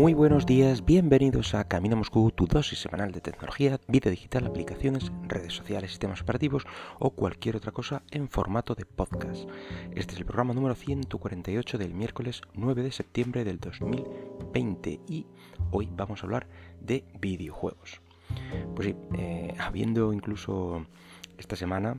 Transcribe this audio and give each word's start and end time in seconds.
Muy 0.00 0.14
buenos 0.14 0.46
días, 0.46 0.86
bienvenidos 0.86 1.54
a 1.54 1.68
Camino 1.68 1.94
Moscú, 1.94 2.30
tu 2.30 2.46
dosis 2.46 2.78
semanal 2.78 3.12
de 3.12 3.20
tecnología, 3.20 3.78
vida 3.86 4.08
digital, 4.08 4.46
aplicaciones, 4.46 5.12
redes 5.28 5.52
sociales, 5.52 5.90
sistemas 5.90 6.22
operativos 6.22 6.64
o 6.98 7.10
cualquier 7.10 7.56
otra 7.56 7.70
cosa 7.70 8.02
en 8.10 8.30
formato 8.30 8.74
de 8.74 8.86
podcast. 8.86 9.46
Este 9.94 10.14
es 10.14 10.18
el 10.18 10.24
programa 10.24 10.54
número 10.54 10.74
148 10.74 11.76
del 11.76 11.92
miércoles 11.92 12.40
9 12.54 12.82
de 12.82 12.92
septiembre 12.92 13.44
del 13.44 13.60
2020 13.60 15.00
y 15.06 15.26
hoy 15.70 15.90
vamos 15.94 16.22
a 16.22 16.24
hablar 16.24 16.46
de 16.80 17.04
videojuegos. 17.20 18.00
Pues 18.74 18.88
sí, 18.88 18.96
eh, 19.18 19.54
habiendo 19.58 20.14
incluso 20.14 20.86
esta 21.36 21.56
semana 21.56 21.98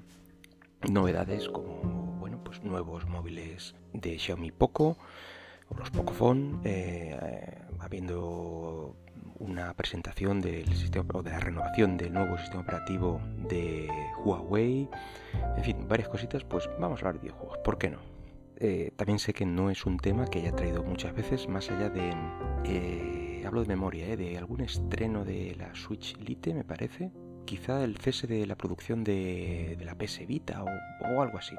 novedades 0.89 1.49
como 1.49 2.17
bueno, 2.19 2.39
pues 2.43 2.63
nuevos 2.63 3.05
móviles 3.05 3.75
de 3.93 4.17
Xiaomi 4.17 4.49
Poco, 4.49 4.97
los 5.77 5.89
Pocophone, 5.91 6.59
eh, 6.63 7.57
habiendo 7.79 8.95
una 9.39 9.73
presentación 9.73 10.39
del 10.39 10.71
sistema 10.75 11.05
o 11.13 11.23
de 11.23 11.31
la 11.31 11.39
renovación 11.39 11.97
del 11.97 12.13
nuevo 12.13 12.37
sistema 12.37 12.61
operativo 12.61 13.19
de 13.49 13.89
Huawei, 14.23 14.87
en 15.57 15.63
fin, 15.63 15.87
varias 15.87 16.09
cositas, 16.09 16.43
pues 16.43 16.69
vamos 16.79 16.99
a 16.99 17.07
hablar 17.07 17.15
de 17.15 17.27
videojuegos, 17.27 17.57
¿por 17.59 17.77
qué 17.77 17.89
no? 17.89 17.99
Eh, 18.57 18.91
también 18.95 19.17
sé 19.17 19.33
que 19.33 19.45
no 19.45 19.71
es 19.71 19.85
un 19.87 19.97
tema 19.97 20.27
que 20.27 20.39
haya 20.39 20.51
traído 20.51 20.83
muchas 20.83 21.15
veces, 21.15 21.47
más 21.47 21.71
allá 21.71 21.89
de, 21.89 22.13
eh, 22.65 23.43
hablo 23.47 23.61
de 23.61 23.67
memoria, 23.67 24.15
de 24.15 24.37
algún 24.37 24.61
estreno 24.61 25.25
de 25.25 25.55
la 25.55 25.73
Switch 25.73 26.15
Lite, 26.19 26.53
me 26.53 26.63
parece, 26.63 27.11
quizá 27.45 27.83
el 27.83 27.97
cese 27.97 28.27
de 28.27 28.45
la 28.45 28.55
producción 28.55 29.03
de, 29.03 29.75
la 29.83 29.95
PS 29.95 30.27
Vita 30.27 30.63
o 30.63 31.21
algo 31.21 31.39
así. 31.39 31.55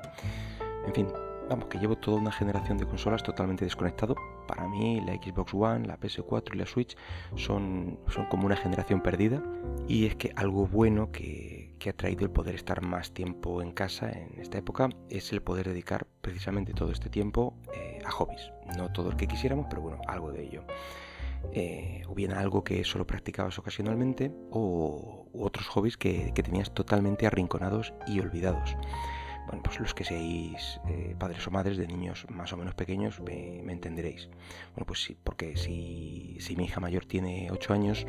En 0.86 0.94
fin, 0.94 1.08
vamos, 1.52 1.68
que 1.68 1.78
llevo 1.78 1.96
toda 1.96 2.18
una 2.18 2.32
generación 2.32 2.78
de 2.78 2.86
consolas 2.86 3.22
totalmente 3.22 3.64
desconectado. 3.64 4.16
Para 4.48 4.66
mí 4.66 5.00
la 5.02 5.14
Xbox 5.14 5.52
One, 5.52 5.86
la 5.86 5.98
PS4 5.98 6.54
y 6.54 6.58
la 6.58 6.66
Switch 6.66 6.96
son, 7.36 7.98
son 8.08 8.26
como 8.26 8.46
una 8.46 8.56
generación 8.56 9.02
perdida. 9.02 9.42
Y 9.86 10.06
es 10.06 10.16
que 10.16 10.32
algo 10.36 10.66
bueno 10.66 11.12
que, 11.12 11.70
ha 11.86 11.92
traído 11.92 12.24
el 12.24 12.30
poder 12.30 12.54
estar 12.54 12.80
más 12.80 13.12
tiempo 13.12 13.60
en 13.60 13.72
casa 13.72 14.10
en 14.12 14.40
esta 14.40 14.56
época 14.56 14.88
es 15.10 15.32
el 15.32 15.42
poder 15.42 15.66
dedicar 15.66 16.06
precisamente 16.20 16.72
todo 16.74 16.92
este 16.92 17.10
tiempo 17.10 17.54
eh, 17.74 17.98
a 18.04 18.10
hobbies. 18.10 18.52
No 18.78 18.92
todo 18.92 19.10
el 19.10 19.16
que 19.16 19.26
quisiéramos, 19.26 19.66
pero 19.68 19.82
bueno, 19.82 20.00
algo 20.06 20.32
de 20.32 20.44
ello. 20.44 20.64
Eh, 21.52 22.02
o 22.08 22.14
bien 22.14 22.32
algo 22.32 22.62
que 22.62 22.84
solo 22.84 23.04
practicabas 23.04 23.58
ocasionalmente 23.58 24.30
o 24.52 25.26
otros 25.34 25.66
hobbies 25.68 25.96
que, 25.96 26.32
que 26.34 26.42
tenías 26.44 26.72
totalmente 26.72 27.26
arrinconados 27.26 27.92
y 28.06 28.20
olvidados 28.20 28.76
bueno, 29.46 29.62
pues 29.62 29.80
los 29.80 29.94
que 29.94 30.04
seáis 30.04 30.80
eh, 30.88 31.14
padres 31.18 31.46
o 31.46 31.50
madres 31.50 31.76
de 31.76 31.86
niños 31.86 32.26
más 32.30 32.52
o 32.52 32.56
menos 32.56 32.74
pequeños 32.74 33.20
me, 33.20 33.60
entenderéis. 33.72 34.28
Bueno, 34.74 34.86
pues 34.86 35.02
sí, 35.02 35.16
porque 35.22 35.56
si, 35.56 36.38
mi 36.56 36.64
hija 36.64 36.80
mayor 36.80 37.04
tiene 37.04 37.50
8 37.50 37.72
años, 37.72 38.06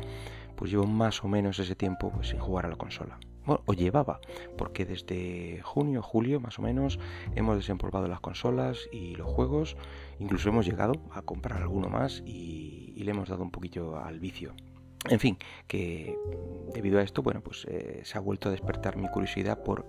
pues 0.56 0.70
llevo 0.70 0.86
más 0.86 1.24
o 1.24 1.28
menos 1.28 1.58
ese 1.58 1.74
tiempo 1.74 2.10
pues, 2.10 2.28
sin 2.28 2.38
jugar 2.38 2.66
a 2.66 2.68
la 2.68 2.76
consola. 2.76 3.18
Bueno, 3.46 3.62
o 3.66 3.74
llevaba, 3.74 4.20
porque 4.56 4.86
desde 4.86 5.60
junio, 5.62 6.02
julio 6.02 6.40
más 6.40 6.58
o 6.58 6.62
menos 6.62 6.98
hemos 7.34 7.56
desempolvado 7.56 8.08
las 8.08 8.20
consolas 8.20 8.88
y 8.90 9.16
los 9.16 9.26
juegos, 9.26 9.76
incluso 10.18 10.48
hemos 10.48 10.64
llegado 10.64 10.94
a 11.12 11.20
comprar 11.20 11.60
alguno 11.60 11.90
más 11.90 12.22
y, 12.24 12.94
le 13.04 13.10
hemos 13.10 13.28
dado 13.28 13.42
un 13.42 13.50
poquillo 13.50 13.98
al 13.98 14.18
vicio. 14.18 14.54
En 15.10 15.20
fin, 15.20 15.36
que 15.66 16.16
debido 16.72 16.98
a 16.98 17.02
esto, 17.02 17.22
bueno, 17.22 17.42
pues 17.42 17.66
eh, 17.68 18.00
se 18.02 18.16
ha 18.16 18.20
vuelto 18.22 18.48
a 18.48 18.52
despertar 18.52 18.96
mi 18.96 19.08
curiosidad 19.08 19.62
por 19.62 19.84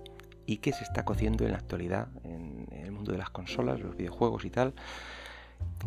y 0.46 0.58
qué 0.58 0.72
se 0.72 0.84
está 0.84 1.04
cociendo 1.04 1.44
en 1.44 1.52
la 1.52 1.58
actualidad 1.58 2.08
en, 2.24 2.66
el 2.70 2.92
mundo 2.92 3.12
de 3.12 3.18
las 3.18 3.30
consolas, 3.30 3.80
los 3.80 3.96
videojuegos 3.96 4.44
y 4.44 4.50
tal. 4.50 4.74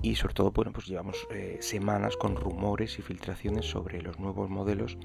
Y 0.01 0.15
sobre 0.15 0.33
todo, 0.33 0.51
bueno, 0.51 0.73
pues 0.73 0.87
llevamos 0.87 1.27
eh, 1.31 1.57
semanas 1.61 2.17
con 2.17 2.35
rumores 2.35 2.97
y 2.99 3.01
filtraciones 3.01 3.65
sobre 3.65 4.01
los 4.01 4.19
nuevos 4.19 4.49
modelos 4.49 4.97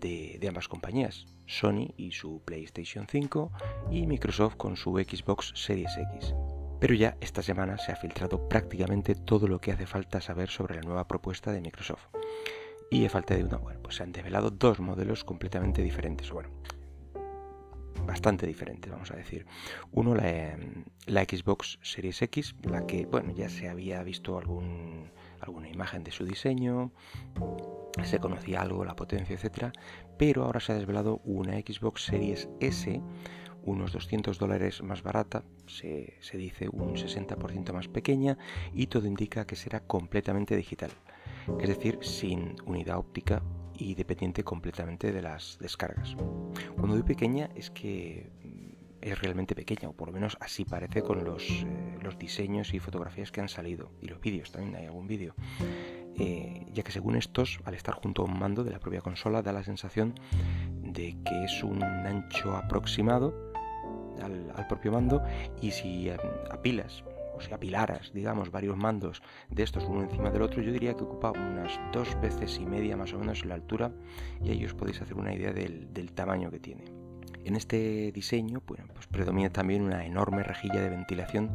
de, 0.00 0.38
de, 0.40 0.48
ambas 0.48 0.68
compañías, 0.68 1.26
Sony 1.46 1.92
y 1.96 2.12
su 2.12 2.42
PlayStation 2.44 3.06
5 3.08 3.52
y 3.90 4.06
Microsoft 4.06 4.56
con 4.56 4.76
su 4.76 4.92
Xbox 4.92 5.52
Series 5.54 5.96
X. 5.96 6.34
Pero 6.80 6.94
ya 6.94 7.16
esta 7.20 7.42
semana 7.42 7.78
se 7.78 7.92
ha 7.92 7.96
filtrado 7.96 8.48
prácticamente 8.48 9.14
todo 9.14 9.48
lo 9.48 9.60
que 9.60 9.72
hace 9.72 9.86
falta 9.86 10.20
saber 10.20 10.48
sobre 10.48 10.76
la 10.76 10.82
nueva 10.82 11.08
propuesta 11.08 11.50
de 11.52 11.60
Microsoft. 11.60 12.06
Y 12.90 13.04
a 13.04 13.10
falta 13.10 13.34
de 13.34 13.44
una, 13.44 13.58
bueno, 13.58 13.80
pues 13.82 13.96
se 13.96 14.02
han 14.02 14.12
desvelado 14.12 14.50
dos 14.50 14.80
modelos 14.80 15.24
completamente 15.24 15.82
diferentes. 15.82 16.30
Bueno, 16.30 16.50
bastante 18.18 18.48
diferente, 18.48 18.90
vamos 18.90 19.12
a 19.12 19.16
decir. 19.16 19.46
Uno, 19.92 20.12
la, 20.16 21.22
Xbox 21.22 21.78
Series 21.82 22.20
X, 22.22 22.56
la 22.64 22.84
que, 22.84 23.06
bueno, 23.06 23.32
ya 23.32 23.48
se 23.48 23.68
había 23.68 24.02
visto 24.02 24.36
alguna 24.36 25.68
imagen 25.68 26.02
de 26.02 26.10
su 26.10 26.24
diseño, 26.24 26.90
se 28.02 28.18
conocía 28.18 28.60
algo, 28.60 28.84
la 28.84 28.96
potencia, 28.96 29.36
etcétera, 29.36 29.70
pero 30.18 30.42
ahora 30.42 30.58
se 30.58 30.72
ha 30.72 30.74
desvelado 30.74 31.20
una 31.24 31.52
Xbox 31.60 32.06
Series 32.06 32.48
S, 32.58 33.00
unos 33.62 33.92
200 33.92 34.36
dólares 34.36 34.82
más 34.82 35.04
barata, 35.04 35.44
se, 35.68 36.16
se 36.20 36.38
dice 36.38 36.68
un 36.72 36.96
60% 36.96 37.72
más 37.72 37.86
pequeña, 37.86 38.36
y 38.74 38.88
todo 38.88 39.06
indica 39.06 39.46
que 39.46 39.54
será 39.54 39.78
completamente 39.78 40.56
digital, 40.56 40.90
es 41.60 41.68
decir, 41.68 42.00
sin 42.02 42.56
unidad 42.66 42.98
óptica 42.98 43.42
y 43.78 43.94
dependiente 43.94 44.44
completamente 44.44 45.12
de 45.12 45.22
las 45.22 45.58
descargas. 45.60 46.16
Cuando 46.76 46.94
digo 46.94 47.06
pequeña 47.06 47.48
es 47.54 47.70
que 47.70 48.30
mm, 48.44 48.68
es 49.00 49.18
realmente 49.20 49.54
pequeña, 49.54 49.88
o 49.88 49.92
por 49.92 50.08
lo 50.08 50.14
menos 50.14 50.36
así 50.40 50.64
parece 50.64 51.02
con 51.02 51.24
los, 51.24 51.48
eh, 51.48 51.98
los 52.02 52.18
diseños 52.18 52.74
y 52.74 52.80
fotografías 52.80 53.30
que 53.30 53.40
han 53.40 53.48
salido, 53.48 53.90
y 54.02 54.08
los 54.08 54.20
vídeos, 54.20 54.50
también 54.50 54.76
hay 54.76 54.86
algún 54.86 55.06
vídeo. 55.06 55.34
Eh, 56.16 56.66
ya 56.72 56.82
que 56.82 56.90
según 56.90 57.14
estos, 57.14 57.60
al 57.64 57.74
estar 57.74 57.94
junto 57.94 58.22
a 58.22 58.24
un 58.24 58.36
mando 58.38 58.64
de 58.64 58.72
la 58.72 58.80
propia 58.80 59.00
consola, 59.00 59.40
da 59.40 59.52
la 59.52 59.62
sensación 59.62 60.14
de 60.82 61.16
que 61.24 61.44
es 61.44 61.62
un 61.62 61.82
ancho 61.82 62.56
aproximado 62.56 63.52
al, 64.20 64.66
propio 64.66 64.90
mando, 64.90 65.22
y 65.62 65.70
si 65.70 66.08
eh, 66.08 66.16
apilas 66.50 67.04
o 67.38 67.40
si 67.40 67.52
apilaras, 67.54 68.12
digamos, 68.12 68.50
varios 68.50 68.76
mandos 68.76 69.22
de 69.48 69.62
estos 69.62 69.84
uno 69.84 70.02
encima 70.02 70.30
del 70.30 70.42
otro, 70.42 70.60
yo 70.60 70.72
diría 70.72 70.94
que 70.94 71.04
ocupa 71.04 71.30
unas 71.30 71.78
dos 71.92 72.20
veces 72.20 72.58
y 72.58 72.66
media 72.66 72.96
más 72.96 73.12
o 73.14 73.18
menos 73.18 73.44
la 73.44 73.54
altura 73.54 73.92
y 74.42 74.50
ahí 74.50 74.64
os 74.64 74.74
podéis 74.74 75.00
hacer 75.00 75.16
una 75.16 75.32
idea 75.32 75.52
del, 75.52 76.12
tamaño 76.14 76.50
que 76.50 76.58
tiene. 76.58 76.84
En 77.44 77.54
este 77.54 78.12
diseño 78.12 78.60
pues 78.60 78.80
predomina 79.10 79.50
también 79.50 79.82
una 79.82 80.04
enorme 80.04 80.42
rejilla 80.42 80.80
de 80.80 80.90
ventilación 80.90 81.54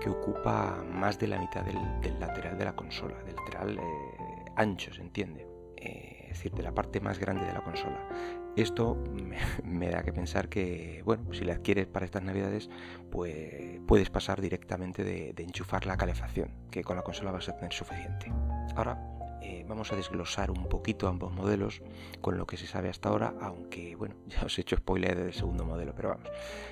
que 0.00 0.08
ocupa 0.08 0.82
más 0.90 1.18
de 1.18 1.26
la 1.26 1.38
mitad 1.38 1.64
del, 1.64 2.20
lateral 2.20 2.56
de 2.56 2.64
la 2.64 2.76
consola, 2.76 3.16
del 3.24 3.34
lateral 3.34 3.78
eh, 3.78 4.44
ancho, 4.56 4.94
se 4.94 5.02
entiende. 5.02 5.46
Eh, 5.76 6.28
es 6.30 6.38
decir, 6.38 6.52
de 6.52 6.62
la 6.62 6.72
parte 6.72 7.00
más 7.00 7.18
grande 7.18 7.44
de 7.44 7.52
la 7.52 7.60
consola. 7.60 8.08
Esto 8.56 8.96
me, 9.64 9.90
da 9.90 10.02
que 10.02 10.12
pensar 10.12 10.48
que, 10.48 11.02
bueno, 11.04 11.32
si 11.32 11.44
la 11.44 11.54
adquieres 11.54 11.86
para 11.86 12.06
estas 12.06 12.22
navidades, 12.22 12.70
pues 13.10 13.80
puedes 13.86 14.10
pasar 14.10 14.40
directamente 14.40 15.02
de, 15.02 15.34
enchufar 15.38 15.86
la 15.86 15.96
calefacción, 15.96 16.50
que 16.70 16.84
con 16.84 16.96
la 16.96 17.02
consola 17.02 17.32
vas 17.32 17.48
a 17.48 17.56
tener 17.56 17.72
suficiente. 17.72 18.32
Ahora 18.76 18.98
eh, 19.42 19.64
vamos 19.68 19.92
a 19.92 19.96
desglosar 19.96 20.50
un 20.50 20.68
poquito 20.68 21.08
ambos 21.08 21.32
modelos 21.32 21.82
con 22.20 22.38
lo 22.38 22.46
que 22.46 22.56
se 22.56 22.66
sabe 22.66 22.88
hasta 22.88 23.08
ahora, 23.08 23.34
aunque, 23.40 23.96
bueno, 23.96 24.14
ya 24.28 24.44
os 24.44 24.56
he 24.58 24.62
hecho 24.62 24.76
spoiler 24.76 25.16
del 25.16 25.34
segundo 25.34 25.64
modelo, 25.64 25.94
pero 25.94 26.10
vamos, 26.10 26.28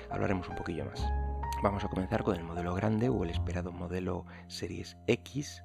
hablaremos 0.09 0.47
un 0.49 0.55
poquillo 0.55 0.85
más. 0.85 1.05
Vamos 1.61 1.85
a 1.85 1.87
comenzar 1.87 2.23
con 2.23 2.35
el 2.35 2.43
modelo 2.43 2.73
grande 2.73 3.07
o 3.07 3.23
el 3.23 3.29
esperado 3.29 3.71
modelo 3.71 4.25
Series 4.47 4.97
X. 5.07 5.63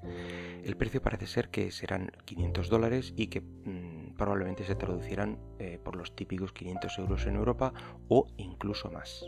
El 0.63 0.77
precio 0.77 1.03
parece 1.03 1.27
ser 1.27 1.49
que 1.49 1.73
serán 1.73 2.13
500 2.25 2.69
dólares 2.69 3.13
y 3.17 3.27
que 3.27 3.41
mm, 3.41 3.98
probablemente 4.19 4.65
se 4.65 4.75
traducirán 4.75 5.39
eh, 5.59 5.79
por 5.83 5.97
los 5.97 6.15
típicos 6.15 6.53
500 6.53 6.99
euros 6.99 7.27
en 7.27 7.37
Europa 7.37 7.73
o 8.09 8.27
incluso 8.37 8.91
más. 8.91 9.25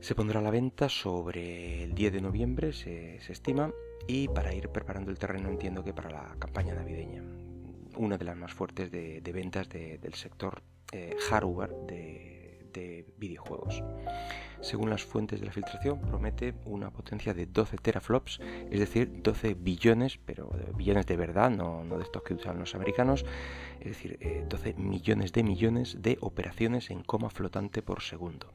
Se 0.00 0.14
pondrá 0.14 0.38
a 0.38 0.42
la 0.42 0.52
venta 0.52 0.88
sobre 0.88 1.82
el 1.82 1.94
10 1.94 2.12
de 2.12 2.20
noviembre, 2.20 2.72
se, 2.72 3.16
estima, 3.16 3.72
y 4.06 4.28
para 4.28 4.54
ir 4.54 4.68
preparando 4.68 5.10
el 5.10 5.18
terreno 5.18 5.48
entiendo 5.48 5.82
que 5.82 5.92
para 5.92 6.10
la 6.10 6.36
campaña 6.38 6.74
navideña. 6.74 7.24
Una 7.96 8.16
de 8.16 8.24
las 8.24 8.36
más 8.36 8.52
fuertes 8.52 8.92
de, 8.92 9.20
ventas 9.34 9.68
del 9.68 10.14
sector 10.14 10.62
eh, 10.92 11.16
hardware 11.28 11.74
de 11.88 12.37
videojuegos. 13.16 13.82
Según 14.60 14.90
las 14.90 15.04
fuentes 15.04 15.40
de 15.40 15.46
la 15.46 15.52
filtración, 15.52 16.00
promete 16.00 16.54
una 16.64 16.90
potencia 16.90 17.32
de 17.32 17.46
12 17.46 17.76
teraflops, 17.78 18.40
es 18.70 18.80
decir, 18.80 19.22
12 19.22 19.54
billones, 19.54 20.18
pero 20.24 20.50
billones 20.76 21.06
de 21.06 21.16
verdad, 21.16 21.50
no, 21.50 21.84
de 21.84 22.02
estos 22.02 22.22
que 22.22 22.34
usan 22.34 22.58
los 22.58 22.74
americanos, 22.74 23.24
es 23.80 23.86
decir, 23.86 24.18
12 24.48 24.68
eh, 24.68 24.74
millones 24.76 25.32
de 25.32 25.42
millones 25.44 26.02
de 26.02 26.18
operaciones 26.20 26.90
en 26.90 27.02
coma 27.04 27.30
flotante 27.30 27.82
por 27.82 28.02
segundo. 28.02 28.52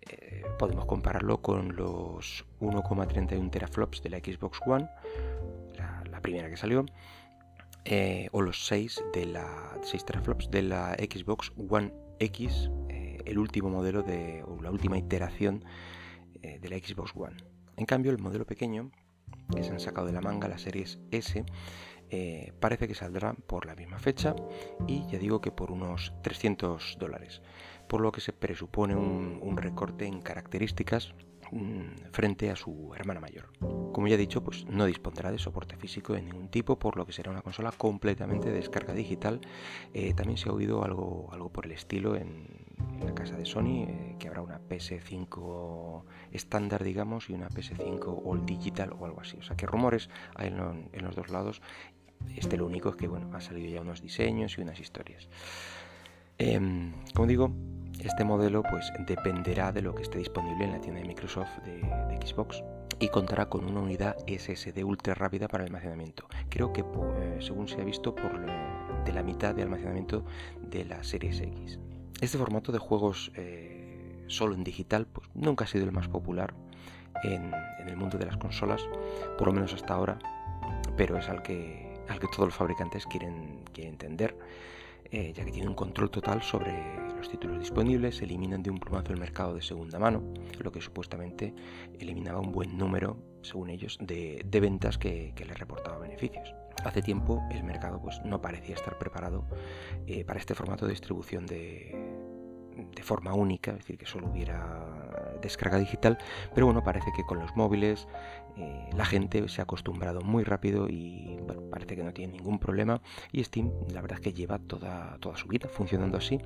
Eh, 0.00 0.44
podemos 0.58 0.86
compararlo 0.86 1.42
con 1.42 1.76
los 1.76 2.44
1,31 2.60 3.50
teraflops 3.50 4.02
de 4.02 4.10
la 4.10 4.18
Xbox 4.18 4.60
One, 4.66 4.88
la, 6.10 6.20
primera 6.20 6.48
que 6.48 6.56
salió, 6.56 6.86
eh, 7.84 8.28
o 8.32 8.42
los 8.42 8.66
6 8.66 9.04
de 9.12 9.26
la 9.26 9.78
6 9.82 10.04
teraflops 10.04 10.50
de 10.50 10.62
la 10.62 10.94
Xbox 10.94 11.52
One 11.68 11.92
X 12.18 12.70
el 13.24 13.38
último 13.38 13.70
modelo 13.70 14.02
de, 14.02 14.42
o 14.44 14.60
la 14.62 14.70
última 14.70 14.98
iteración 14.98 15.64
eh, 16.42 16.58
de 16.60 16.68
la 16.68 16.76
Xbox 16.76 17.12
One. 17.14 17.36
En 17.76 17.86
cambio, 17.86 18.10
el 18.10 18.18
modelo 18.18 18.46
pequeño, 18.46 18.90
que 19.54 19.62
se 19.62 19.70
han 19.70 19.80
sacado 19.80 20.06
de 20.06 20.12
la 20.12 20.20
manga, 20.20 20.48
la 20.48 20.58
series 20.58 20.98
S, 21.10 21.44
eh, 22.14 22.52
parece 22.60 22.86
que 22.86 22.94
saldrá 22.94 23.32
por 23.32 23.64
la 23.64 23.74
misma 23.74 23.98
fecha 23.98 24.36
y 24.86 25.06
ya 25.06 25.18
digo 25.18 25.40
que 25.40 25.50
por 25.50 25.70
unos 25.70 26.12
300 26.22 26.98
dólares, 27.00 27.40
por 27.88 28.02
lo 28.02 28.12
que 28.12 28.20
se 28.20 28.34
presupone 28.34 28.94
un, 28.94 29.56
recorte 29.56 30.04
en 30.04 30.20
características 30.20 31.14
mm, 31.50 32.10
frente 32.12 32.50
a 32.50 32.56
su 32.56 32.92
hermana 32.94 33.20
mayor. 33.20 33.50
Como 33.92 34.08
ya 34.08 34.16
he 34.16 34.18
dicho, 34.18 34.44
pues 34.44 34.66
no 34.66 34.84
dispondrá 34.84 35.30
de 35.30 35.38
soporte 35.38 35.76
físico 35.76 36.12
de 36.12 36.20
ningún 36.20 36.50
tipo, 36.50 36.78
por 36.78 36.98
lo 36.98 37.06
que 37.06 37.12
será 37.12 37.30
una 37.30 37.40
consola 37.40 37.72
completamente 37.72 38.50
de 38.50 38.56
descarga 38.56 38.92
digital. 38.92 39.40
Eh, 39.94 40.12
también 40.12 40.36
se 40.36 40.50
ha 40.50 40.52
oído 40.52 40.84
algo, 40.84 41.30
algo 41.32 41.50
por 41.50 41.64
el 41.64 41.72
estilo 41.72 42.14
en, 42.16 42.46
la 43.04 43.14
casa 43.14 43.36
de 43.36 43.44
Sony, 43.44 43.84
eh, 43.88 44.16
que 44.18 44.28
habrá 44.28 44.42
una 44.42 44.60
PS5 44.60 46.04
estándar, 46.32 46.84
digamos, 46.84 47.28
y 47.30 47.34
una 47.34 47.48
PS5 47.48 48.22
All 48.24 48.44
Digital 48.46 48.92
o 48.98 49.06
algo 49.06 49.20
así. 49.20 49.36
O 49.38 49.42
sea 49.42 49.56
que 49.56 49.66
rumores 49.66 50.08
hay 50.34 50.48
en 50.48 51.04
los 51.04 51.14
dos 51.16 51.30
lados 51.30 51.62
este 52.36 52.56
lo 52.56 52.66
único 52.66 52.90
es 52.90 52.96
que 52.96 53.08
bueno, 53.08 53.28
ha 53.34 53.40
salido 53.40 53.68
ya 53.72 53.80
unos 53.80 54.02
diseños 54.02 54.56
y 54.58 54.62
unas 54.62 54.80
historias. 54.80 55.28
Em, 56.38 56.92
como 57.14 57.26
digo, 57.26 57.52
este 58.00 58.24
modelo 58.24 58.62
pues 58.62 58.92
dependerá 59.06 59.72
de 59.72 59.82
lo 59.82 59.94
que 59.94 60.02
esté 60.02 60.18
disponible 60.18 60.64
en 60.64 60.72
la 60.72 60.80
tienda 60.80 61.00
de 61.00 61.06
Microsoft 61.06 61.58
de, 61.64 61.80
Xbox 62.22 62.62
y 62.98 63.08
contará 63.08 63.48
con 63.48 63.64
una 63.64 63.80
unidad 63.80 64.16
SSD 64.26 64.84
ultra 64.84 65.14
rápida 65.14 65.48
para 65.48 65.64
almacenamiento. 65.64 66.26
Creo 66.48 66.72
que 66.72 66.82
eh, 66.82 67.38
según 67.40 67.68
se 67.68 67.80
ha 67.80 67.84
visto 67.84 68.14
por 68.14 68.32
de 69.04 69.12
la 69.12 69.22
mitad 69.22 69.54
de 69.54 69.62
almacenamiento 69.62 70.24
de 70.60 70.84
la 70.84 71.02
Series 71.02 71.40
X. 71.40 71.78
Este 72.20 72.38
formato 72.38 72.72
de 72.72 72.78
juegos 72.78 73.32
eh, 73.34 74.24
solo 74.28 74.54
en 74.54 74.64
digital 74.64 75.06
pues 75.06 75.28
nunca 75.34 75.64
ha 75.64 75.66
sido 75.66 75.84
el 75.84 75.92
más 75.92 76.08
popular 76.08 76.54
en, 77.24 77.52
el 77.86 77.96
mundo 77.96 78.18
de 78.18 78.26
las 78.26 78.36
consolas, 78.36 78.82
por 79.38 79.48
lo 79.48 79.52
menos 79.52 79.74
hasta 79.74 79.94
ahora, 79.94 80.18
pero 80.96 81.18
es 81.18 81.28
al 81.28 81.42
que 81.42 81.92
todos 82.32 82.46
los 82.46 82.54
fabricantes 82.54 83.06
quieren, 83.06 83.64
quieren 83.72 83.94
entender, 83.94 84.36
eh, 85.10 85.32
ya 85.34 85.44
que 85.44 85.50
tienen 85.50 85.68
un 85.68 85.74
control 85.74 86.10
total 86.10 86.42
sobre 86.42 86.72
los 87.18 87.28
títulos 87.28 87.58
disponibles, 87.58 88.22
eliminan 88.22 88.62
de 88.62 88.70
un 88.70 88.78
plumazo 88.78 89.12
el 89.12 89.20
mercado 89.20 89.54
de 89.54 89.60
segunda 89.60 89.98
mano, 89.98 90.22
lo 90.58 90.72
que 90.72 90.80
supuestamente 90.80 91.54
eliminaba 92.00 92.40
un 92.40 92.50
buen 92.50 92.78
número, 92.78 93.18
según 93.42 93.68
ellos, 93.68 93.98
de, 94.00 94.42
ventas 94.50 94.96
que, 94.96 95.34
les 95.36 95.58
reportaba 95.58 95.98
beneficios. 95.98 96.54
Hace 96.84 97.02
tiempo 97.02 97.42
el 97.50 97.64
mercado 97.64 98.00
pues, 98.00 98.20
no 98.24 98.40
parecía 98.40 98.74
estar 98.74 98.98
preparado 98.98 99.44
eh, 100.06 100.24
para 100.24 100.38
este 100.38 100.54
formato 100.54 100.86
de 100.86 100.92
distribución 100.92 101.46
de, 101.46 102.30
forma 103.02 103.34
única, 103.34 103.72
es 103.72 103.78
decir, 103.78 103.98
que 103.98 104.06
solo 104.06 104.28
hubiera 104.28 104.86
descarga 105.42 105.78
digital, 105.78 106.18
pero 106.54 106.66
bueno, 106.66 106.84
parece 106.84 107.12
que 107.14 107.24
con 107.24 107.38
los 107.40 107.54
móviles 107.56 108.06
eh, 108.56 108.88
la 108.94 109.04
gente 109.04 109.48
se 109.48 109.60
ha 109.60 109.64
acostumbrado 109.64 110.20
muy 110.20 110.44
rápido 110.44 110.88
y 110.88 111.38
parece 111.70 111.96
que 111.96 112.04
no 112.04 112.12
tiene 112.12 112.34
ningún 112.34 112.58
problema 112.58 113.00
y 113.32 113.42
Steam 113.42 113.72
la 113.92 114.00
verdad 114.02 114.18
es 114.18 114.24
que 114.24 114.32
lleva 114.32 114.58
toda, 114.58 115.18
toda 115.18 115.36
su 115.36 115.48
vida 115.48 115.68
funcionando 115.68 116.18
así 116.18 116.38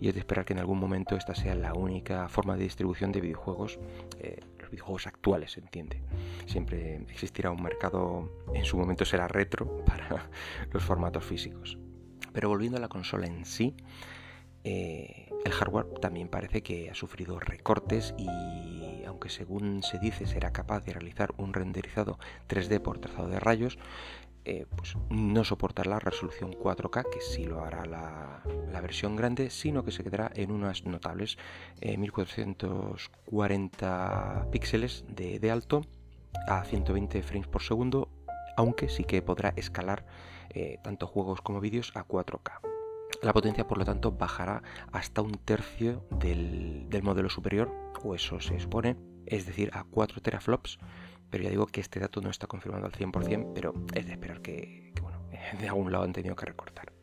y 0.00 0.08
es 0.08 0.14
de 0.14 0.20
esperar 0.20 0.44
que 0.44 0.52
en 0.52 0.58
algún 0.58 0.78
momento 0.78 1.16
esta 1.16 1.34
sea 1.34 1.54
la 1.54 1.74
única 1.74 2.28
forma 2.28 2.56
de 2.56 2.64
distribución 2.64 3.12
de 3.12 3.20
videojuegos, 3.20 3.78
eh, 4.18 4.40
videojuegos 4.70 5.06
actuales, 5.06 5.52
se 5.52 5.60
entiende. 5.60 6.00
Siempre 6.46 6.96
existirá 7.08 7.50
un 7.50 7.62
mercado, 7.62 8.30
en 8.54 8.64
su 8.64 8.76
momento 8.76 9.04
será 9.04 9.28
retro 9.28 9.84
para 9.86 10.30
los 10.72 10.82
formatos 10.82 11.24
físicos. 11.24 11.78
Pero 12.32 12.48
volviendo 12.48 12.78
a 12.78 12.80
la 12.80 12.88
consola 12.88 13.26
en 13.26 13.44
sí, 13.44 13.74
eh, 14.62 15.30
el 15.44 15.52
hardware 15.52 15.86
también 16.00 16.28
parece 16.28 16.62
que 16.62 16.90
ha 16.90 16.94
sufrido 16.94 17.40
recortes 17.40 18.14
y 18.18 19.04
aunque 19.06 19.30
según 19.30 19.82
se 19.82 19.98
dice 19.98 20.26
será 20.26 20.52
capaz 20.52 20.84
de 20.84 20.92
realizar 20.92 21.32
un 21.38 21.54
renderizado 21.54 22.18
3D 22.48 22.80
por 22.80 22.98
trazado 22.98 23.28
de 23.28 23.40
rayos, 23.40 23.78
eh, 24.44 24.66
pues 24.76 24.96
no 25.10 25.44
soportará 25.44 25.90
la 25.90 25.98
resolución 25.98 26.52
4K, 26.52 27.10
que 27.10 27.20
sí 27.20 27.44
lo 27.44 27.64
hará 27.64 27.84
la, 27.86 28.44
versión 28.80 29.14
grande, 29.14 29.50
sino 29.50 29.84
que 29.84 29.92
se 29.92 30.02
quedará 30.02 30.32
en 30.34 30.50
unas 30.50 30.86
notables 30.86 31.36
1440 31.82 34.42
eh, 34.42 34.46
píxeles 34.50 35.04
de, 35.08 35.50
alto 35.50 35.82
a 36.48 36.64
120 36.64 37.22
frames 37.22 37.48
por 37.48 37.60
segundo, 37.62 38.08
aunque 38.56 38.88
sí 38.88 39.04
que 39.04 39.20
podrá 39.20 39.52
escalar 39.56 40.06
tanto 40.82 41.06
juegos 41.06 41.42
como 41.42 41.60
vídeos 41.60 41.92
a 41.94 42.08
4K. 42.08 42.70
La 43.22 43.34
potencia, 43.34 43.66
por 43.66 43.76
lo 43.76 43.84
tanto, 43.84 44.12
bajará 44.12 44.62
hasta 44.92 45.20
un 45.20 45.32
tercio 45.32 46.06
del, 46.10 46.88
modelo 47.02 47.28
superior, 47.28 47.70
o 48.02 48.14
eso 48.14 48.40
se 48.40 48.58
supone, 48.58 48.96
es 49.26 49.44
decir, 49.44 49.70
a 49.74 49.84
4 49.84 50.22
teraflops. 50.22 50.78
Pero 51.30 51.44
ya 51.44 51.50
digo 51.50 51.66
que 51.66 51.80
este 51.80 52.00
dato 52.00 52.20
no 52.20 52.30
está 52.30 52.46
confirmado 52.46 52.86
al 52.86 52.92
100%, 52.92 53.52
pero 53.54 53.74
es 53.94 54.06
de 54.06 54.12
esperar 54.12 54.42
que, 54.42 54.92
que 54.94 55.00
bueno, 55.00 55.18
de 55.60 55.68
algún 55.68 55.92
lado 55.92 56.04
han 56.04 56.12
tenido 56.12 56.36
que 56.36 56.46
recortar. 56.46 56.99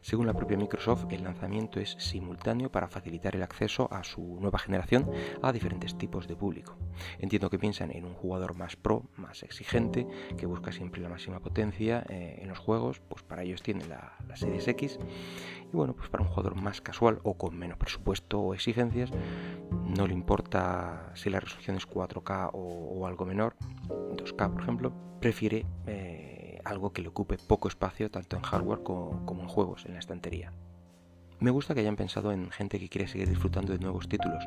Según 0.00 0.26
la 0.26 0.34
propia 0.34 0.56
Microsoft, 0.56 1.06
el 1.10 1.24
lanzamiento 1.24 1.80
es 1.80 1.96
simultáneo 1.98 2.70
para 2.70 2.88
facilitar 2.88 3.34
el 3.36 3.42
acceso 3.42 3.88
a 3.92 4.04
su 4.04 4.38
nueva 4.40 4.58
generación 4.58 5.10
a 5.42 5.52
diferentes 5.52 5.96
tipos 5.96 6.28
de 6.28 6.36
público. 6.36 6.76
Entiendo 7.18 7.50
que 7.50 7.58
piensan 7.58 7.90
en 7.90 8.04
un 8.04 8.14
jugador 8.14 8.56
más 8.56 8.76
pro, 8.76 9.04
más 9.16 9.42
exigente, 9.42 10.06
que 10.36 10.46
busca 10.46 10.72
siempre 10.72 11.00
la 11.00 11.08
máxima 11.08 11.40
potencia 11.40 12.04
eh, 12.08 12.38
en 12.40 12.48
los 12.48 12.58
juegos, 12.58 13.00
pues 13.00 13.22
para 13.22 13.42
ellos 13.42 13.62
tienen 13.62 13.88
la, 13.88 14.16
Series 14.34 14.66
X. 14.66 14.98
Y 15.72 15.76
bueno, 15.76 15.94
pues 15.94 16.08
para 16.08 16.24
un 16.24 16.28
jugador 16.28 16.56
más 16.56 16.80
casual 16.80 17.20
o 17.22 17.34
con 17.34 17.56
menos 17.56 17.78
presupuesto 17.78 18.40
o 18.40 18.54
exigencias, 18.54 19.10
no 19.70 20.06
le 20.06 20.12
importa 20.12 21.12
si 21.14 21.30
la 21.30 21.40
resolución 21.40 21.76
es 21.76 21.88
4K 21.88 22.50
o, 22.52 23.06
algo 23.06 23.24
menor, 23.24 23.54
2K 23.88 24.52
por 24.52 24.62
ejemplo, 24.62 24.92
prefiere... 25.20 25.66
Eh, 25.86 26.13
algo 26.64 26.92
que 26.92 27.02
le 27.02 27.08
ocupe 27.08 27.38
poco 27.38 27.68
espacio 27.68 28.10
tanto 28.10 28.36
en 28.36 28.42
hardware 28.42 28.82
como, 28.82 29.40
en 29.40 29.48
juegos, 29.48 29.86
en 29.86 29.94
la 29.94 29.98
estantería. 29.98 30.52
Me 31.40 31.50
gusta 31.50 31.74
que 31.74 31.80
hayan 31.80 31.96
pensado 31.96 32.32
en 32.32 32.50
gente 32.50 32.78
que 32.78 32.88
quiere 32.88 33.08
seguir 33.08 33.28
disfrutando 33.28 33.72
de 33.72 33.78
nuevos 33.78 34.08
títulos 34.08 34.44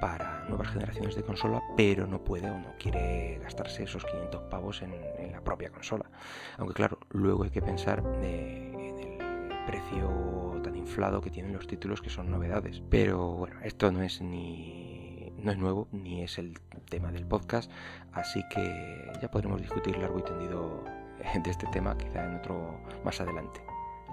para 0.00 0.44
nuevas 0.48 0.68
generaciones 0.68 1.14
de 1.14 1.22
consola, 1.22 1.62
pero 1.76 2.06
no 2.06 2.22
puede 2.22 2.50
o 2.50 2.58
no 2.58 2.74
quiere 2.78 3.38
gastarse 3.42 3.84
esos 3.84 4.04
500 4.04 4.42
pavos 4.50 4.82
en, 4.82 4.92
la 5.32 5.40
propia 5.42 5.70
consola. 5.70 6.10
Aunque 6.58 6.74
claro, 6.74 6.98
luego 7.10 7.44
hay 7.44 7.50
que 7.50 7.62
pensar 7.62 8.02
en 8.22 8.98
el 9.00 9.66
precio 9.66 10.60
tan 10.62 10.76
inflado 10.76 11.20
que 11.20 11.30
tienen 11.30 11.52
los 11.52 11.66
títulos 11.66 12.02
que 12.02 12.10
son 12.10 12.30
novedades. 12.30 12.82
Pero 12.90 13.32
bueno, 13.32 13.60
esto 13.62 13.90
no 13.90 14.02
es 14.02 14.20
ni 14.20 15.32
no 15.38 15.52
es 15.52 15.58
nuevo 15.58 15.88
ni 15.92 16.22
es 16.22 16.38
el 16.38 16.58
tema 16.88 17.12
del 17.12 17.26
podcast, 17.26 17.70
así 18.12 18.42
que 18.50 19.12
ya 19.20 19.30
podremos 19.30 19.60
discutir 19.60 19.96
largo 19.96 20.18
y 20.18 20.22
tendido 20.22 20.84
de 21.42 21.50
este 21.50 21.66
tema 21.68 21.96
quizá 21.96 22.24
en 22.24 22.36
otro 22.36 22.80
más 23.04 23.20
adelante. 23.20 23.60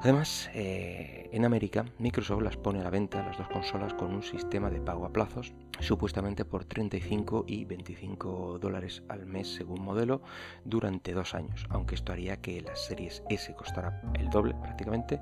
Además, 0.01 0.49
eh, 0.53 1.29
en 1.31 1.45
América, 1.45 1.85
Microsoft 1.97 2.41
las 2.41 2.57
pone 2.57 2.81
a 2.81 2.83
la 2.83 2.89
venta 2.89 3.25
las 3.25 3.37
dos 3.37 3.47
consolas 3.47 3.93
con 3.93 4.13
un 4.13 4.21
sistema 4.21 4.69
de 4.69 4.81
pago 4.81 5.05
a 5.05 5.13
plazos, 5.13 5.53
supuestamente 5.79 6.43
por 6.43 6.65
35 6.65 7.45
y 7.47 7.63
25 7.63 8.59
dólares 8.59 9.01
al 9.07 9.25
mes 9.25 9.53
según 9.53 9.81
modelo, 9.81 10.21
durante 10.65 11.13
dos 11.13 11.33
años, 11.33 11.65
aunque 11.69 11.95
esto 11.95 12.11
haría 12.11 12.41
que 12.41 12.59
las 12.61 12.83
series 12.85 13.23
S 13.29 13.55
costara 13.55 14.01
el 14.15 14.29
doble 14.29 14.55
prácticamente, 14.55 15.21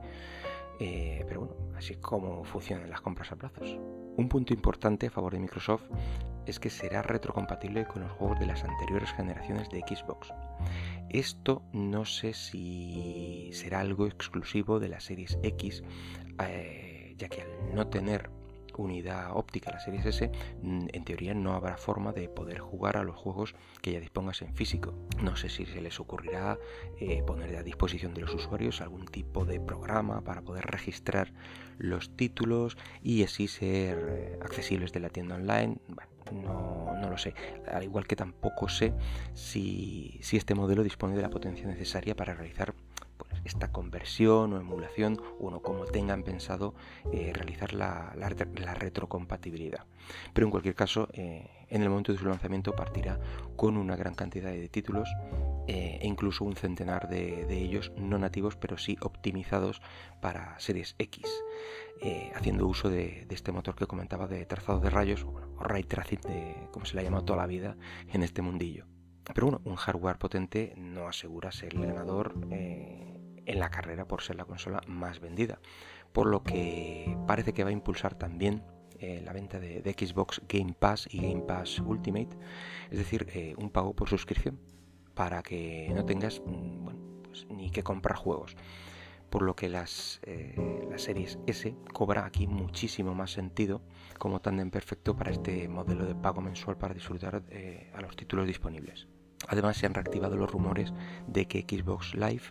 eh, 0.80 1.24
pero 1.28 1.42
bueno, 1.42 1.56
así 1.78 1.94
es 1.94 2.00
como 2.00 2.44
funcionan 2.44 2.90
las 2.90 3.02
compras 3.02 3.32
a 3.32 3.36
plazos. 3.36 3.78
Un 4.18 4.28
punto 4.28 4.52
importante 4.52 5.06
a 5.06 5.12
favor 5.12 5.34
de 5.34 5.40
Microsoft 5.42 5.84
es 6.48 6.60
que 6.60 6.72
será 6.72 7.04
retrocompatible 7.04 7.86
con 7.86 8.02
los 8.02 8.12
juegos 8.14 8.40
de 8.40 8.48
las 8.48 8.64
anteriores 8.64 9.12
generaciones 9.12 9.70
de 9.70 9.82
Xbox. 9.82 10.34
Esto 11.14 11.62
no 11.74 12.06
sé 12.06 12.34
si 12.34 13.50
será 13.52 13.82
algo 13.82 14.08
exclusivo 14.08 14.80
de 14.80 14.88
la 14.88 15.02
Series 15.02 15.38
X, 15.44 15.84
eh, 16.40 17.16
ya 17.18 17.28
que 17.28 17.42
al 17.42 17.76
no 17.76 17.88
tener 17.88 18.30
unidad 18.78 19.32
óptica 19.36 19.72
la 19.72 19.80
Series 19.80 20.06
S, 20.06 20.32
mm, 20.62 20.88
en 20.92 21.04
teoría 21.04 21.34
no 21.34 21.54
habrá 21.54 21.78
forma 21.78 22.14
de 22.14 22.30
poder 22.30 22.60
jugar 22.60 22.98
a 22.98 23.04
los 23.04 23.16
juegos 23.16 23.56
que 23.82 23.92
ya 23.92 24.00
dispongas 24.00 24.42
en 24.42 24.54
físico. 24.54 24.94
No 25.22 25.36
sé 25.36 25.50
si 25.50 25.66
se 25.66 25.82
les 25.82 26.00
ocurrirá 26.00 26.58
eh, 27.00 27.24
poner 27.26 27.56
a 27.56 27.64
disposición 27.64 28.14
de 28.14 28.22
los 28.22 28.34
usuarios 28.34 28.82
algún 28.82 29.06
tipo 29.06 29.46
de 29.46 29.60
programa 29.60 30.22
para 30.22 30.42
poder 30.42 30.66
registrar 30.66 31.34
los 31.78 32.16
títulos 32.16 32.78
y 33.02 33.24
así 33.24 33.48
ser 33.48 33.98
eh, 34.10 34.40
accesibles 34.42 34.92
de 34.92 35.00
la 35.00 35.10
tienda 35.10 35.36
online. 35.36 35.78
No, 36.32 36.96
no, 36.96 37.10
lo 37.10 37.18
sé. 37.18 37.34
Al 37.68 37.84
igual 37.84 38.08
que 38.08 38.16
tampoco 38.16 38.70
sé 38.70 38.94
si, 39.34 40.18
si, 40.22 40.38
este 40.38 40.56
modelo 40.56 40.84
dispone 40.84 41.16
de 41.16 41.22
la 41.22 41.30
potencia 41.30 41.68
necesaria 41.68 42.16
para 42.16 42.34
realizar 42.34 42.74
esta 43.46 43.72
conversión 43.72 44.54
o 44.54 44.60
emulación 44.60 45.22
o 45.40 45.50
no 45.50 45.62
como 45.62 45.86
tengan 45.86 46.24
pensado 46.24 46.74
eh, 47.12 47.32
realizar 47.34 47.74
la, 47.74 48.14
retrocompatibilidad. 48.76 49.86
Pero 50.34 50.48
en 50.48 50.52
cualquier 50.52 50.76
caso, 50.76 51.10
eh, 51.14 51.50
en 51.70 51.82
el 51.82 51.90
momento 51.90 52.12
de 52.12 52.18
su 52.18 52.26
lanzamiento 52.26 52.76
partirá 52.76 53.20
con 53.56 53.78
una 53.78 53.96
gran 53.96 54.14
cantidad 54.16 54.52
de 54.52 54.68
títulos 54.70 55.10
eh, 55.68 56.00
e 56.02 56.08
incluso 56.08 56.44
un 56.44 56.56
centenar 56.56 57.08
de, 57.08 57.46
ellos 57.52 57.92
no 57.96 58.18
nativos 58.18 58.56
pero 58.56 58.78
sí 58.78 58.98
optimizados 59.02 59.82
para 60.22 60.60
series 60.60 60.96
X, 60.98 61.28
haciendo 62.36 62.66
uso 62.66 62.90
de, 62.90 63.28
este 63.30 63.52
motor 63.52 63.76
que 63.76 63.86
comentaba 63.86 64.28
de 64.28 64.46
trazado 64.46 64.80
de 64.80 64.90
rayos 64.90 65.24
o, 65.24 65.64
ray 65.64 65.84
tracing, 65.84 66.22
de, 66.22 66.56
como 66.72 66.86
se 66.86 66.96
le 66.96 67.02
ha 67.02 67.04
llamado 67.04 67.26
toda 67.26 67.40
la 67.40 67.48
vida 67.48 67.78
en 68.12 68.24
este 68.24 68.42
mundillo. 68.42 68.86
Pero 69.34 69.48
bueno, 69.48 69.62
un 69.66 69.76
hardware 69.76 70.18
potente 70.18 70.74
no 70.78 71.08
asegura 71.08 71.52
ser 71.52 71.76
el 71.76 71.86
ganador 71.86 72.34
en 73.46 73.60
la 73.60 73.70
carrera 73.70 74.08
por 74.08 74.22
ser 74.22 74.36
la 74.36 74.46
consola 74.46 74.82
más 74.88 75.20
vendida, 75.20 75.60
por 76.12 76.28
lo 76.28 76.44
que 76.44 77.18
parece 77.28 77.54
que 77.54 77.64
va 77.64 77.70
a 77.70 77.74
impulsar 77.74 78.16
también 78.16 78.64
eh, 79.02 79.20
la 79.26 79.34
venta 79.34 79.60
de, 79.60 79.82
Xbox 79.98 80.42
Game 80.48 80.76
Pass 80.78 81.08
y 81.10 81.22
Game 81.22 81.42
Pass 81.42 81.80
Ultimate, 81.80 82.38
es 82.92 83.00
decir, 83.00 83.28
eh, 83.34 83.56
un 83.58 83.72
pago 83.72 83.96
por 83.96 84.08
suscripción 84.08 84.60
para 85.16 85.42
que 85.42 85.92
no 85.96 86.06
tengas 86.06 86.40
mm, 86.46 86.88
pues, 87.24 87.48
ni 87.50 87.72
que 87.72 87.82
comprar 87.82 88.16
juegos. 88.16 88.56
Por 89.32 89.42
lo 89.42 89.56
que 89.56 89.70
las, 89.70 90.20
eh, 90.24 90.86
las 90.90 91.04
series 91.04 91.40
S 91.48 91.76
cobra 91.94 92.26
aquí 92.26 92.46
muchísimo 92.46 93.16
más 93.16 93.32
sentido 93.32 93.82
como 94.20 94.42
tándem 94.42 94.70
perfecto 94.70 95.16
para 95.16 95.32
este 95.32 95.68
modelo 95.68 96.06
de 96.06 96.14
pago 96.14 96.42
mensual 96.42 96.78
para 96.78 96.94
disfrutar 96.94 97.42
a 97.94 98.02
los 98.02 98.16
títulos 98.18 98.46
disponibles. 98.46 99.08
Además 99.48 99.78
se 99.78 99.86
han 99.86 99.94
reactivado 99.94 100.36
los 100.36 100.52
rumores 100.52 100.94
de 101.28 101.48
que 101.48 101.62
Xbox 101.62 102.14
Live 102.14 102.44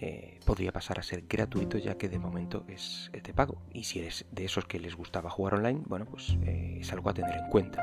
eh, 0.00 0.38
podría 0.44 0.70
pasar 0.72 1.00
a 1.00 1.02
ser 1.02 1.24
gratuito 1.28 1.76
ya 1.76 1.98
que 1.98 2.08
de 2.08 2.18
momento 2.18 2.64
es, 2.68 3.10
de 3.12 3.34
pago. 3.34 3.60
Y 3.72 3.84
si 3.84 3.98
eres 3.98 4.26
de 4.30 4.44
esos 4.44 4.64
que 4.64 4.78
les 4.78 4.94
gustaba 4.94 5.28
jugar 5.28 5.54
online, 5.54 5.82
bueno, 5.86 6.06
pues 6.06 6.36
eh, 6.44 6.78
es 6.80 6.92
algo 6.92 7.10
a 7.10 7.14
tener 7.14 7.34
en 7.34 7.48
cuenta. 7.48 7.82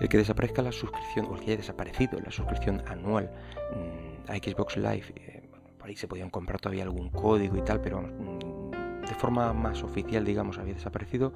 El 0.00 0.08
que 0.08 0.18
desaparezca 0.18 0.60
la 0.62 0.72
suscripción, 0.72 1.26
o 1.26 1.34
el 1.34 1.40
que 1.40 1.46
haya 1.46 1.56
desaparecido 1.56 2.20
la 2.20 2.30
suscripción 2.30 2.82
anual 2.86 3.30
mm, 3.74 4.30
a 4.30 4.36
Xbox 4.36 4.76
Live, 4.76 5.14
eh, 5.16 5.48
por 5.78 5.88
ahí 5.88 5.96
se 5.96 6.08
podían 6.08 6.30
comprar 6.30 6.60
todavía 6.60 6.82
algún 6.82 7.08
código 7.08 7.56
y 7.56 7.62
tal, 7.62 7.80
pero 7.80 8.02
mm, 8.02 9.00
de 9.00 9.14
forma 9.14 9.52
más 9.54 9.82
oficial, 9.82 10.24
digamos, 10.24 10.58
había 10.58 10.74
desaparecido 10.74 11.32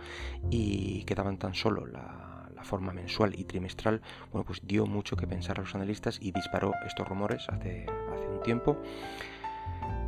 y 0.51 1.05
quedaban 1.05 1.39
tan 1.39 1.55
solo 1.55 1.87
la 1.87 2.35
forma 2.65 2.93
mensual 2.93 3.39
y 3.39 3.45
trimestral, 3.45 4.01
bueno, 4.33 4.45
pues 4.45 4.61
dio 4.65 4.87
mucho 4.87 5.17
que 5.17 5.27
pensar 5.27 5.59
a 5.59 5.63
los 5.63 5.75
analistas 5.75 6.19
y 6.21 6.33
disparó 6.33 6.73
estos 6.87 7.07
rumores 7.07 7.49
hace, 7.49 7.87
hace 8.13 8.27
un 8.27 8.43
tiempo 8.43 8.79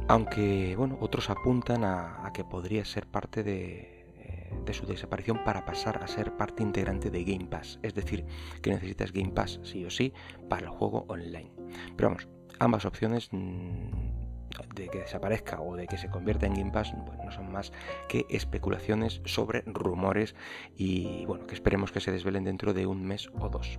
aunque 0.08 0.74
bueno, 0.76 0.98
otros 1.00 1.30
apuntan 1.30 1.84
a, 1.84 2.30
que 2.32 2.44
podría 2.44 2.84
ser 2.84 3.06
parte 3.06 3.42
eh, 3.46 4.52
de, 4.64 4.72
su 4.72 4.86
desaparición 4.86 5.42
para 5.44 5.64
pasar 5.64 6.02
a 6.02 6.06
ser 6.06 6.36
parte 6.36 6.62
integrante 6.62 7.10
de 7.10 7.24
Game 7.24 7.46
Pass, 7.46 7.78
es 7.82 7.94
decir, 7.94 8.24
que 8.62 8.70
necesitas 8.70 9.12
Game 9.12 9.32
Pass 9.32 9.60
sí 9.62 9.84
o 9.84 9.90
sí 9.90 10.12
para 10.48 10.66
el 10.66 10.70
juego 10.70 11.04
online. 11.08 11.50
Pero 11.96 12.10
vamos, 12.10 12.28
ambas 12.58 12.84
opciones 12.84 13.28
mm, 13.32 13.88
de 14.74 14.88
que 14.88 14.98
desaparezca 15.00 15.60
o 15.60 15.76
de 15.76 15.86
que 15.86 15.98
se 15.98 16.08
convierta 16.08 16.46
en 16.46 16.54
Game 16.54 16.72
Pass 16.72 16.92
pues 17.06 17.18
no 17.24 17.30
son 17.30 17.50
más 17.50 17.72
que 18.08 18.26
especulaciones 18.30 19.20
sobre 19.24 19.62
rumores 19.66 20.34
y 20.76 21.24
bueno, 21.26 21.46
que 21.46 21.54
esperemos 21.54 21.92
que 21.92 22.00
se 22.00 22.12
desvelen 22.12 22.44
dentro 22.44 22.72
de 22.72 22.86
un 22.86 23.04
mes 23.04 23.28
o 23.38 23.48
dos. 23.48 23.78